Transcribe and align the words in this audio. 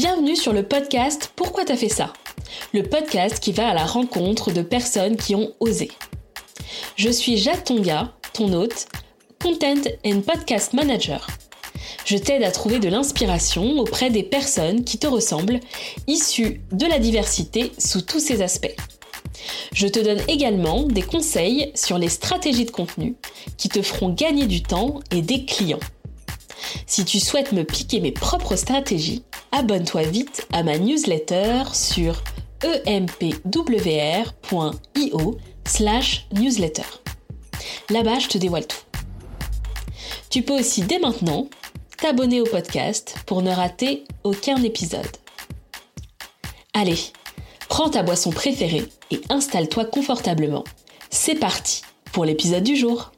Bienvenue 0.00 0.34
sur 0.34 0.54
le 0.54 0.62
podcast 0.62 1.30
Pourquoi 1.36 1.66
t'as 1.66 1.76
fait 1.76 1.90
ça? 1.90 2.14
Le 2.72 2.82
podcast 2.82 3.38
qui 3.38 3.52
va 3.52 3.68
à 3.68 3.74
la 3.74 3.84
rencontre 3.84 4.50
de 4.50 4.62
personnes 4.62 5.18
qui 5.18 5.34
ont 5.34 5.52
osé. 5.60 5.90
Je 6.96 7.10
suis 7.10 7.36
Jacques 7.36 7.64
Tonga, 7.64 8.14
ton 8.32 8.50
hôte, 8.54 8.86
Content 9.42 9.82
and 10.06 10.22
Podcast 10.22 10.72
Manager. 10.72 11.26
Je 12.06 12.16
t'aide 12.16 12.44
à 12.44 12.50
trouver 12.50 12.78
de 12.78 12.88
l'inspiration 12.88 13.78
auprès 13.78 14.08
des 14.08 14.22
personnes 14.22 14.84
qui 14.84 14.96
te 14.96 15.06
ressemblent, 15.06 15.60
issues 16.06 16.62
de 16.72 16.86
la 16.86 16.98
diversité 16.98 17.70
sous 17.76 18.00
tous 18.00 18.20
ses 18.20 18.40
aspects. 18.40 18.76
Je 19.74 19.86
te 19.86 20.00
donne 20.00 20.22
également 20.28 20.84
des 20.84 21.02
conseils 21.02 21.72
sur 21.74 21.98
les 21.98 22.08
stratégies 22.08 22.64
de 22.64 22.70
contenu 22.70 23.16
qui 23.58 23.68
te 23.68 23.82
feront 23.82 24.08
gagner 24.08 24.46
du 24.46 24.62
temps 24.62 25.00
et 25.10 25.20
des 25.20 25.44
clients. 25.44 25.78
Si 26.86 27.04
tu 27.04 27.20
souhaites 27.20 27.52
me 27.52 27.64
piquer 27.64 28.00
mes 28.00 28.12
propres 28.12 28.56
stratégies, 28.56 29.24
abonne-toi 29.52 30.02
vite 30.02 30.46
à 30.52 30.62
ma 30.62 30.78
newsletter 30.78 31.64
sur 31.72 32.22
empwr.io 32.86 33.48
slash 35.66 36.26
newsletter. 36.32 36.82
Là-bas, 37.90 38.18
je 38.18 38.28
te 38.28 38.38
dévoile 38.38 38.66
tout. 38.66 38.82
Tu 40.30 40.42
peux 40.42 40.58
aussi 40.58 40.82
dès 40.82 40.98
maintenant 40.98 41.48
t'abonner 41.98 42.40
au 42.40 42.46
podcast 42.46 43.16
pour 43.26 43.42
ne 43.42 43.50
rater 43.50 44.04
aucun 44.24 44.62
épisode. 44.62 45.16
Allez, 46.72 46.98
prends 47.68 47.90
ta 47.90 48.02
boisson 48.02 48.30
préférée 48.30 48.84
et 49.10 49.20
installe-toi 49.28 49.84
confortablement. 49.86 50.64
C'est 51.10 51.34
parti 51.34 51.82
pour 52.12 52.24
l'épisode 52.24 52.62
du 52.62 52.76
jour. 52.76 53.12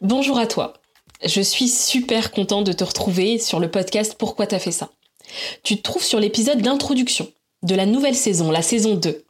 Bonjour 0.00 0.38
à 0.38 0.46
toi. 0.46 0.81
Je 1.24 1.40
suis 1.40 1.68
super 1.68 2.32
contente 2.32 2.66
de 2.66 2.72
te 2.72 2.82
retrouver 2.82 3.38
sur 3.38 3.60
le 3.60 3.70
podcast 3.70 4.16
Pourquoi 4.18 4.48
t'as 4.48 4.58
fait 4.58 4.72
ça? 4.72 4.90
Tu 5.62 5.76
te 5.76 5.82
trouves 5.82 6.02
sur 6.02 6.18
l'épisode 6.18 6.60
d'introduction 6.60 7.28
de 7.62 7.76
la 7.76 7.86
nouvelle 7.86 8.16
saison, 8.16 8.50
la 8.50 8.62
saison 8.62 8.94
2. 8.94 9.24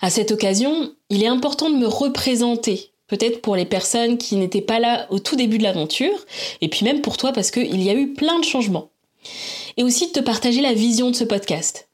À 0.00 0.10
cette 0.10 0.32
occasion, 0.32 0.92
il 1.10 1.22
est 1.22 1.28
important 1.28 1.70
de 1.70 1.76
me 1.76 1.86
représenter, 1.86 2.90
peut-être 3.06 3.40
pour 3.40 3.54
les 3.54 3.64
personnes 3.64 4.18
qui 4.18 4.34
n'étaient 4.34 4.60
pas 4.60 4.80
là 4.80 5.06
au 5.10 5.20
tout 5.20 5.36
début 5.36 5.58
de 5.58 5.62
l'aventure, 5.62 6.26
et 6.60 6.68
puis 6.68 6.84
même 6.84 7.02
pour 7.02 7.16
toi 7.16 7.32
parce 7.32 7.52
qu'il 7.52 7.80
y 7.80 7.90
a 7.90 7.94
eu 7.94 8.14
plein 8.14 8.40
de 8.40 8.44
changements. 8.44 8.90
Et 9.76 9.84
aussi 9.84 10.08
de 10.08 10.12
te 10.12 10.20
partager 10.20 10.60
la 10.60 10.74
vision 10.74 11.10
de 11.10 11.16
ce 11.16 11.24
podcast. 11.24 11.88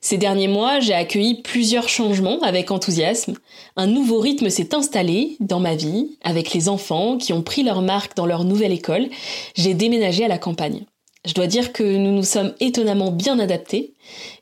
Ces 0.00 0.18
derniers 0.18 0.48
mois, 0.48 0.80
j'ai 0.80 0.94
accueilli 0.94 1.42
plusieurs 1.42 1.88
changements 1.88 2.40
avec 2.40 2.70
enthousiasme. 2.70 3.34
Un 3.76 3.86
nouveau 3.86 4.20
rythme 4.20 4.50
s'est 4.50 4.74
installé 4.74 5.36
dans 5.40 5.60
ma 5.60 5.74
vie, 5.74 6.18
avec 6.22 6.52
les 6.52 6.68
enfants 6.68 7.18
qui 7.18 7.32
ont 7.32 7.42
pris 7.42 7.62
leur 7.62 7.82
marque 7.82 8.16
dans 8.16 8.26
leur 8.26 8.44
nouvelle 8.44 8.72
école. 8.72 9.08
J'ai 9.54 9.74
déménagé 9.74 10.24
à 10.24 10.28
la 10.28 10.38
campagne. 10.38 10.84
Je 11.24 11.34
dois 11.34 11.48
dire 11.48 11.72
que 11.72 11.82
nous 11.82 12.12
nous 12.12 12.22
sommes 12.22 12.54
étonnamment 12.60 13.10
bien 13.10 13.38
adaptés 13.38 13.94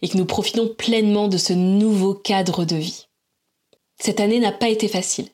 et 0.03 0.09
que 0.09 0.19
nous 0.19 0.27
profitons 0.27 0.69
pleinement 0.69 1.29
de 1.29 1.39
ce 1.39 1.55
nouveau 1.55 2.15
cadre 2.15 2.65
de 2.65 2.77
vie. 2.77 3.07
Cette 3.99 4.21
année 4.21 4.41
n'a 4.41 4.53
pas 4.53 4.69
été 4.69 4.87
facile. 4.89 5.29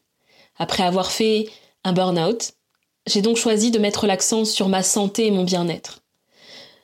Après 0.59 0.84
avoir 0.84 1.11
fait 1.11 1.49
un 1.83 1.93
burn-out, 1.93 2.53
j'ai 3.07 3.23
donc 3.23 3.37
choisi 3.37 3.71
de 3.71 3.79
mettre 3.79 4.07
l'accent 4.07 4.45
sur 4.45 4.69
ma 4.69 4.83
santé 4.83 5.27
et 5.27 5.31
mon 5.31 5.43
bien-être. 5.43 6.03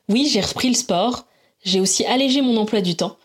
Oui, 0.08 0.28
j'ai 0.32 0.40
repris 0.40 0.68
le 0.68 0.74
sport, 0.74 1.26
j'ai 1.62 1.80
aussi 1.80 2.04
allégé 2.04 2.40
mon 2.40 2.56
emploi 2.56 2.80
du 2.80 2.96
temps 2.96 3.16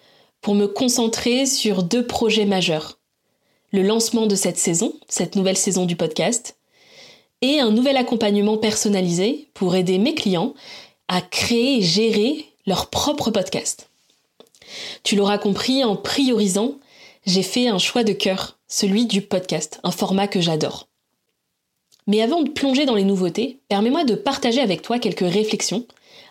pour 0.41 0.55
me 0.55 0.67
concentrer 0.67 1.45
sur 1.45 1.83
deux 1.83 2.05
projets 2.05 2.45
majeurs. 2.45 2.97
Le 3.71 3.83
lancement 3.83 4.27
de 4.27 4.35
cette 4.35 4.57
saison, 4.57 4.93
cette 5.07 5.35
nouvelle 5.35 5.57
saison 5.57 5.85
du 5.85 5.95
podcast, 5.95 6.57
et 7.41 7.59
un 7.59 7.71
nouvel 7.71 7.97
accompagnement 7.97 8.57
personnalisé 8.57 9.47
pour 9.53 9.75
aider 9.75 9.97
mes 9.97 10.13
clients 10.13 10.53
à 11.07 11.21
créer 11.21 11.77
et 11.77 11.81
gérer 11.81 12.45
leur 12.65 12.89
propre 12.89 13.31
podcast. 13.31 13.89
Tu 15.03 15.15
l'auras 15.15 15.37
compris, 15.37 15.83
en 15.83 15.95
priorisant, 15.95 16.75
j'ai 17.25 17.43
fait 17.43 17.67
un 17.67 17.79
choix 17.79 18.03
de 18.03 18.13
cœur, 18.13 18.57
celui 18.67 19.05
du 19.05 19.21
podcast, 19.21 19.79
un 19.83 19.91
format 19.91 20.27
que 20.27 20.41
j'adore. 20.41 20.87
Mais 22.07 22.21
avant 22.21 22.41
de 22.41 22.49
plonger 22.49 22.85
dans 22.85 22.95
les 22.95 23.03
nouveautés, 23.03 23.59
permets-moi 23.69 24.05
de 24.05 24.15
partager 24.15 24.61
avec 24.61 24.81
toi 24.81 24.99
quelques 24.99 25.19
réflexions 25.19 25.85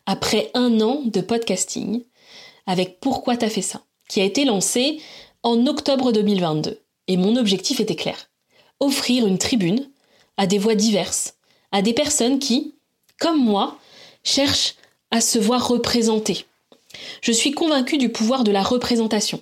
après 0.06 0.50
un 0.54 0.80
an 0.80 1.02
de 1.04 1.20
podcasting 1.20 2.02
avec 2.66 3.00
Pourquoi 3.00 3.36
t'as 3.36 3.48
fait 3.48 3.62
ça 3.62 3.82
qui 4.10 4.20
a 4.20 4.24
été 4.24 4.44
lancé 4.44 5.00
en 5.44 5.66
octobre 5.68 6.10
2022. 6.10 6.80
Et 7.06 7.16
mon 7.16 7.36
objectif 7.36 7.78
était 7.78 7.94
clair. 7.94 8.28
Offrir 8.80 9.24
une 9.24 9.38
tribune 9.38 9.88
à 10.36 10.48
des 10.48 10.58
voix 10.58 10.74
diverses, 10.74 11.34
à 11.70 11.80
des 11.80 11.92
personnes 11.92 12.40
qui, 12.40 12.74
comme 13.20 13.38
moi, 13.38 13.78
cherchent 14.24 14.74
à 15.12 15.20
se 15.20 15.38
voir 15.38 15.68
représentées. 15.68 16.44
Je 17.22 17.30
suis 17.30 17.52
convaincue 17.52 17.98
du 17.98 18.08
pouvoir 18.08 18.42
de 18.42 18.50
la 18.50 18.64
représentation. 18.64 19.40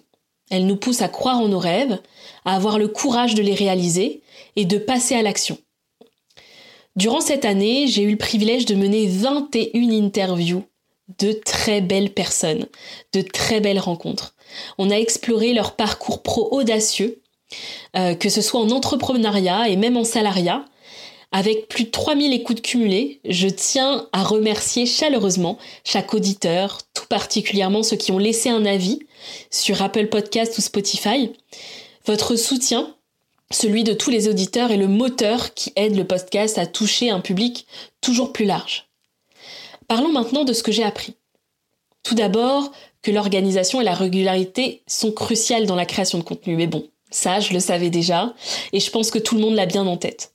Elle 0.50 0.66
nous 0.66 0.76
pousse 0.76 1.00
à 1.00 1.08
croire 1.08 1.38
en 1.38 1.48
nos 1.48 1.58
rêves, 1.58 1.98
à 2.44 2.54
avoir 2.54 2.78
le 2.78 2.88
courage 2.88 3.34
de 3.34 3.42
les 3.42 3.54
réaliser 3.54 4.22
et 4.54 4.66
de 4.66 4.76
passer 4.76 5.14
à 5.14 5.22
l'action. 5.22 5.56
Durant 6.94 7.22
cette 7.22 7.46
année, 7.46 7.86
j'ai 7.86 8.02
eu 8.02 8.10
le 8.10 8.16
privilège 8.16 8.66
de 8.66 8.74
mener 8.74 9.06
21 9.06 10.04
interviews 10.04 10.64
de 11.18 11.32
très 11.32 11.80
belles 11.80 12.12
personnes, 12.12 12.66
de 13.14 13.22
très 13.22 13.60
belles 13.60 13.78
rencontres. 13.78 14.34
On 14.78 14.90
a 14.90 14.96
exploré 14.96 15.52
leur 15.52 15.76
parcours 15.76 16.22
pro 16.22 16.48
audacieux, 16.52 17.22
euh, 17.96 18.14
que 18.14 18.28
ce 18.28 18.40
soit 18.40 18.60
en 18.60 18.70
entrepreneuriat 18.70 19.68
et 19.68 19.76
même 19.76 19.96
en 19.96 20.04
salariat. 20.04 20.64
Avec 21.30 21.68
plus 21.68 21.84
de 21.84 21.90
3000 21.90 22.32
écoutes 22.32 22.62
cumulées, 22.62 23.20
je 23.28 23.48
tiens 23.48 24.08
à 24.12 24.22
remercier 24.24 24.86
chaleureusement 24.86 25.58
chaque 25.84 26.14
auditeur, 26.14 26.80
tout 26.94 27.06
particulièrement 27.06 27.82
ceux 27.82 27.96
qui 27.96 28.12
ont 28.12 28.18
laissé 28.18 28.48
un 28.48 28.64
avis 28.64 29.00
sur 29.50 29.82
Apple 29.82 30.06
Podcast 30.06 30.56
ou 30.56 30.62
Spotify. 30.62 31.32
Votre 32.06 32.36
soutien, 32.36 32.94
celui 33.50 33.84
de 33.84 33.92
tous 33.92 34.08
les 34.08 34.28
auditeurs, 34.28 34.70
est 34.70 34.78
le 34.78 34.88
moteur 34.88 35.52
qui 35.52 35.72
aide 35.76 35.96
le 35.96 36.06
podcast 36.06 36.56
à 36.56 36.66
toucher 36.66 37.10
un 37.10 37.20
public 37.20 37.66
toujours 38.00 38.32
plus 38.32 38.46
large. 38.46 38.88
Parlons 39.86 40.12
maintenant 40.12 40.44
de 40.44 40.54
ce 40.54 40.62
que 40.62 40.72
j'ai 40.72 40.84
appris. 40.84 41.16
Tout 42.02 42.14
d'abord, 42.14 42.72
que 43.02 43.10
l'organisation 43.10 43.80
et 43.80 43.84
la 43.84 43.94
régularité 43.94 44.82
sont 44.86 45.12
cruciales 45.12 45.66
dans 45.66 45.76
la 45.76 45.86
création 45.86 46.18
de 46.18 46.24
contenu. 46.24 46.56
Mais 46.56 46.66
bon, 46.66 46.88
ça, 47.10 47.40
je 47.40 47.52
le 47.52 47.60
savais 47.60 47.90
déjà, 47.90 48.34
et 48.72 48.80
je 48.80 48.90
pense 48.90 49.10
que 49.10 49.18
tout 49.18 49.34
le 49.34 49.40
monde 49.40 49.54
l'a 49.54 49.66
bien 49.66 49.86
en 49.86 49.96
tête. 49.96 50.32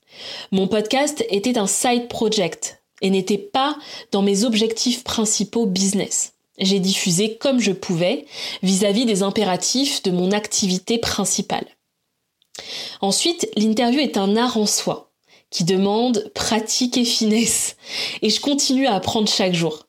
Mon 0.51 0.68
podcast 0.68 1.25
était 1.29 1.57
un 1.57 1.68
side 1.68 2.07
project 2.07 2.81
et 3.01 3.09
n'était 3.09 3.38
pas 3.38 3.78
dans 4.12 4.22
mes 4.22 4.44
objectifs 4.44 5.03
principaux 5.03 5.66
business. 5.66 6.34
J'ai 6.59 6.79
diffusé 6.79 7.35
comme 7.38 7.59
je 7.59 7.72
pouvais 7.72 8.25
vis-à-vis 8.62 9.06
des 9.06 9.24
impératifs 9.24 10.03
de 10.03 10.12
mon 10.12 10.31
activité 10.31 11.00
principale. 11.00 11.66
Ensuite, 13.01 13.50
l'interview 13.57 14.00
est 14.00 14.18
un 14.18 14.38
art 14.38 14.57
en 14.57 14.68
soi 14.68 15.12
qui 15.50 15.63
demande 15.63 16.31
pratique 16.34 16.97
et 16.97 17.06
finesse. 17.06 17.75
Et 18.22 18.30
je 18.30 18.41
continue 18.41 18.88
à 18.88 18.95
apprendre 18.95 19.28
chaque 19.28 19.53
jour. 19.53 19.88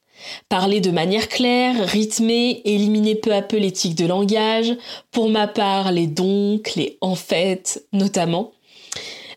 Parler 0.49 0.81
de 0.81 0.91
manière 0.91 1.29
claire, 1.29 1.89
rythmée, 1.89 2.63
éliminer 2.65 3.15
peu 3.15 3.33
à 3.33 3.43
peu 3.43 3.57
l'éthique 3.57 3.95
de 3.95 4.07
langage, 4.07 4.75
pour 5.11 5.29
ma 5.29 5.47
part 5.47 5.93
les 5.93 6.07
donc, 6.07 6.75
les 6.75 6.99
en 7.01 7.15
fait 7.15 7.87
notamment. 7.93 8.53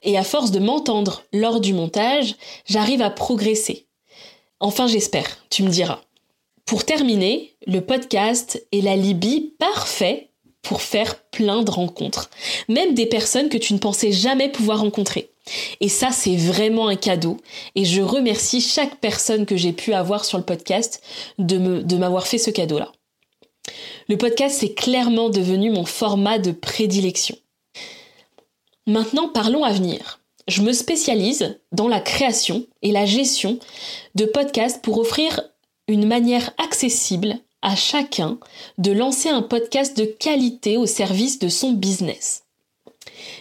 Et 0.03 0.17
à 0.17 0.23
force 0.23 0.51
de 0.51 0.59
m'entendre 0.59 1.23
lors 1.33 1.59
du 1.59 1.73
montage, 1.73 2.35
j'arrive 2.65 3.01
à 3.01 3.09
progresser. 3.09 3.87
Enfin 4.59 4.87
j'espère, 4.87 5.45
tu 5.49 5.63
me 5.63 5.69
diras. 5.69 6.01
Pour 6.65 6.83
terminer, 6.83 7.55
le 7.65 7.81
podcast 7.81 8.65
est 8.71 8.81
l'alibi 8.81 9.53
parfait 9.57 10.31
pour 10.61 10.81
faire 10.81 11.21
plein 11.31 11.63
de 11.63 11.71
rencontres, 11.71 12.29
même 12.67 12.93
des 12.93 13.05
personnes 13.05 13.47
que 13.47 13.57
tu 13.57 13.73
ne 13.73 13.79
pensais 13.79 14.11
jamais 14.11 14.49
pouvoir 14.49 14.81
rencontrer. 14.81 15.31
Et 15.79 15.89
ça, 15.89 16.11
c'est 16.11 16.35
vraiment 16.35 16.87
un 16.87 16.95
cadeau. 16.95 17.37
Et 17.75 17.85
je 17.85 18.01
remercie 18.01 18.61
chaque 18.61 18.99
personne 18.99 19.45
que 19.45 19.57
j'ai 19.57 19.73
pu 19.73 19.93
avoir 19.93 20.25
sur 20.25 20.37
le 20.37 20.43
podcast 20.43 21.01
de, 21.37 21.95
m'avoir 21.97 22.27
fait 22.27 22.37
ce 22.37 22.51
cadeau-là. 22.51 22.91
Le 24.07 24.17
podcast 24.17 24.63
est 24.63 24.73
clairement 24.73 25.29
devenu 25.29 25.69
mon 25.69 25.85
format 25.85 26.39
de 26.39 26.51
prédilection. 26.51 27.37
Maintenant, 28.85 29.27
parlons 29.27 29.63
à 29.63 29.73
venir. 29.73 30.21
Je 30.47 30.61
me 30.61 30.71
spécialise 30.71 31.59
dans 31.73 31.89
la 31.89 31.99
création 31.99 32.65
et 32.81 32.91
la 32.91 33.05
gestion 33.05 33.59
de 34.15 34.25
podcasts 34.25 34.81
pour 34.81 34.97
offrir 34.97 35.41
une 35.89 36.07
manière 36.07 36.51
accessible 36.57 37.39
à 37.61 37.75
chacun 37.75 38.37
de 38.77 38.91
lancer 38.91 39.27
un 39.27 39.41
podcast 39.41 39.97
de 39.97 40.05
qualité 40.05 40.77
au 40.77 40.85
service 40.85 41.39
de 41.39 41.49
son 41.49 41.73
business. 41.73 42.46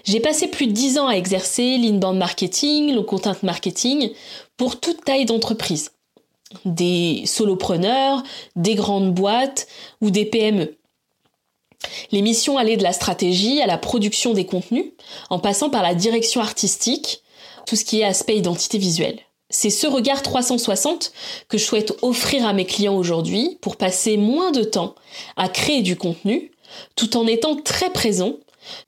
J'ai 0.05 0.21
passé 0.21 0.49
plus 0.49 0.67
de 0.67 0.73
10 0.73 0.99
ans 0.99 1.09
à 1.09 1.15
exercer 1.15 1.79
l'inbound 1.79 2.19
marketing, 2.19 2.95
le 2.95 3.03
content 3.03 3.37
marketing 3.43 4.11
pour 4.57 4.81
toute 4.81 5.05
taille 5.05 5.27
d'entreprise. 5.27 5.93
Des 6.65 7.25
solopreneurs, 7.27 8.23
des 8.55 8.75
grandes 8.75 9.13
boîtes 9.13 9.67
ou 10.01 10.11
des 10.11 10.25
PME. 10.25 10.77
Les 12.13 12.23
missions 12.23 12.59
allaient 12.59 12.77
de 12.77 12.83
la 12.83 12.93
stratégie 12.93 13.61
à 13.61 13.67
la 13.67 13.79
production 13.79 14.33
des 14.33 14.47
contenus, 14.47 14.93
en 15.31 15.39
passant 15.39 15.71
par 15.71 15.83
la 15.83 15.95
direction 15.95 16.41
artistique, 16.41 17.23
tout 17.67 17.77
ce 17.77 17.85
qui 17.85 18.01
est 18.01 18.05
aspect 18.05 18.37
identité 18.37 18.79
visuelle. 18.79 19.21
c'est 19.51 19.71
ce 19.71 19.87
regard 19.87 20.23
360 20.23 21.13
que 21.49 21.59
je 21.59 21.65
souhaite 21.65 21.97
offrir 22.03 22.47
à 22.47 22.53
mes 22.53 22.65
clients 22.65 22.97
aujourd'hui 22.97 23.59
pour 23.61 23.77
passer 23.77 24.17
moins 24.17 24.51
de 24.51 24.65
temps 24.65 24.95
à 25.37 25.49
créer 25.49 25.83
du 25.83 25.97
contenu 25.97 26.51
tout 26.97 27.17
en 27.17 27.27
étant 27.27 27.57
très 27.57 27.91
présent, 27.91 28.35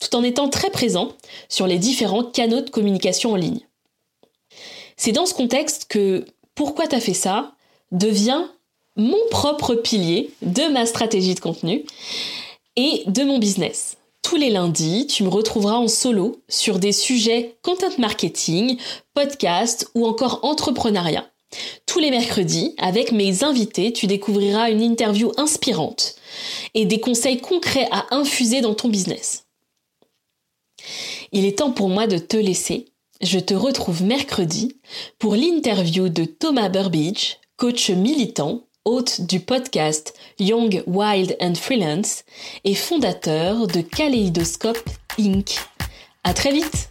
tout 0.00 0.14
en 0.16 0.22
étant 0.22 0.48
très 0.48 0.70
présent 0.70 1.12
sur 1.48 1.66
les 1.66 1.78
différents 1.78 2.24
canaux 2.24 2.60
de 2.60 2.70
communication 2.70 3.32
en 3.32 3.36
ligne. 3.36 3.60
C'est 4.96 5.12
dans 5.12 5.26
ce 5.26 5.34
contexte 5.34 5.86
que 5.88 6.24
pourquoi 6.54 6.86
t'as 6.86 7.00
fait 7.00 7.14
ça 7.14 7.52
devient 7.92 8.42
mon 8.96 9.18
propre 9.30 9.74
pilier 9.74 10.30
de 10.42 10.64
ma 10.72 10.86
stratégie 10.86 11.34
de 11.34 11.40
contenu 11.40 11.84
et 12.76 13.04
de 13.06 13.22
mon 13.22 13.38
business. 13.38 13.96
Tous 14.22 14.36
les 14.36 14.50
lundis, 14.50 15.06
tu 15.06 15.22
me 15.22 15.28
retrouveras 15.28 15.76
en 15.76 15.88
solo 15.88 16.42
sur 16.48 16.78
des 16.78 16.92
sujets 16.92 17.56
content 17.62 17.96
marketing, 17.98 18.76
podcast 19.14 19.88
ou 19.94 20.06
encore 20.06 20.40
entrepreneuriat. 20.42 21.24
Tous 21.86 21.98
les 21.98 22.10
mercredis, 22.10 22.74
avec 22.76 23.12
mes 23.12 23.42
invités, 23.42 23.92
tu 23.92 24.06
découvriras 24.06 24.70
une 24.70 24.82
interview 24.82 25.32
inspirante 25.38 26.16
et 26.74 26.84
des 26.84 27.00
conseils 27.00 27.40
concrets 27.40 27.88
à 27.90 28.14
infuser 28.14 28.60
dans 28.60 28.74
ton 28.74 28.88
business. 28.88 29.47
Il 31.32 31.44
est 31.44 31.58
temps 31.58 31.72
pour 31.72 31.88
moi 31.88 32.06
de 32.06 32.18
te 32.18 32.36
laisser. 32.36 32.86
Je 33.20 33.38
te 33.38 33.54
retrouve 33.54 34.02
mercredi 34.02 34.76
pour 35.18 35.34
l'interview 35.34 36.08
de 36.08 36.24
Thomas 36.24 36.68
Burbidge, 36.68 37.36
coach 37.56 37.90
militant 37.90 38.68
hôte 38.88 39.20
du 39.20 39.40
podcast 39.40 40.14
Young, 40.38 40.82
Wild 40.86 41.36
and 41.40 41.56
Freelance 41.56 42.24
et 42.64 42.74
fondateur 42.74 43.66
de 43.66 43.82
Kaleidoscope 43.82 44.88
Inc. 45.18 45.58
À 46.24 46.32
très 46.32 46.52
vite! 46.52 46.88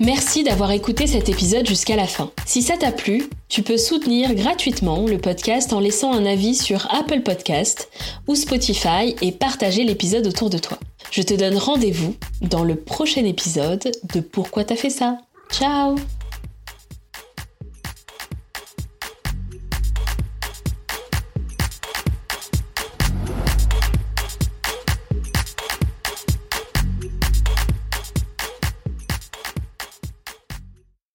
Merci 0.00 0.44
d'avoir 0.44 0.70
écouté 0.70 1.08
cet 1.08 1.28
épisode 1.28 1.66
jusqu'à 1.66 1.96
la 1.96 2.06
fin. 2.06 2.30
Si 2.46 2.62
ça 2.62 2.76
t'a 2.76 2.92
plu, 2.92 3.28
tu 3.48 3.62
peux 3.62 3.76
soutenir 3.76 4.34
gratuitement 4.34 5.04
le 5.06 5.18
podcast 5.18 5.72
en 5.72 5.80
laissant 5.80 6.12
un 6.12 6.24
avis 6.24 6.54
sur 6.54 6.86
Apple 6.94 7.22
Podcast 7.22 7.88
ou 8.28 8.36
Spotify 8.36 9.16
et 9.22 9.32
partager 9.32 9.82
l'épisode 9.82 10.26
autour 10.26 10.50
de 10.50 10.58
toi. 10.58 10.78
Je 11.10 11.22
te 11.22 11.34
donne 11.34 11.56
rendez-vous 11.56 12.14
dans 12.42 12.62
le 12.62 12.76
prochain 12.76 13.24
épisode 13.24 13.90
de 14.14 14.20
Pourquoi 14.20 14.64
t'as 14.64 14.76
fait 14.76 14.90
ça? 14.90 15.18
Ciao 15.50 15.96